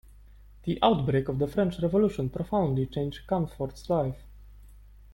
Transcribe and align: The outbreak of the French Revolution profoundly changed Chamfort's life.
The 0.63 0.79
outbreak 0.81 1.27
of 1.29 1.37
the 1.37 1.45
French 1.45 1.77
Revolution 1.79 2.31
profoundly 2.31 2.87
changed 2.87 3.27
Chamfort's 3.29 3.87
life. 3.87 4.23